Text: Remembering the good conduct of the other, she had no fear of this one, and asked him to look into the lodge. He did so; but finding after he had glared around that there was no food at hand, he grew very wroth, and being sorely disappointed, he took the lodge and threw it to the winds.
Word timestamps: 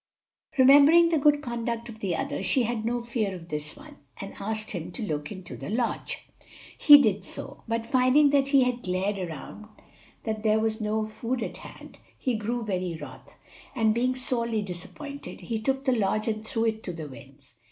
Remembering 0.57 1.09
the 1.09 1.19
good 1.19 1.43
conduct 1.43 1.87
of 1.87 1.99
the 1.99 2.15
other, 2.15 2.41
she 2.41 2.63
had 2.63 2.83
no 2.85 3.03
fear 3.03 3.35
of 3.35 3.49
this 3.49 3.75
one, 3.77 3.97
and 4.19 4.33
asked 4.39 4.71
him 4.71 4.91
to 4.93 5.03
look 5.05 5.31
into 5.31 5.55
the 5.55 5.69
lodge. 5.69 6.25
He 6.75 6.99
did 6.99 7.23
so; 7.23 7.61
but 7.67 7.85
finding 7.85 8.35
after 8.35 8.49
he 8.49 8.63
had 8.63 8.81
glared 8.81 9.19
around 9.19 9.67
that 10.23 10.41
there 10.41 10.59
was 10.59 10.81
no 10.81 11.05
food 11.05 11.43
at 11.43 11.57
hand, 11.57 11.99
he 12.17 12.33
grew 12.33 12.65
very 12.65 12.95
wroth, 12.99 13.31
and 13.75 13.93
being 13.93 14.15
sorely 14.15 14.63
disappointed, 14.63 15.41
he 15.41 15.59
took 15.61 15.85
the 15.85 15.91
lodge 15.93 16.27
and 16.27 16.43
threw 16.47 16.65
it 16.65 16.81
to 16.81 16.93
the 16.93 17.07
winds. 17.07 17.57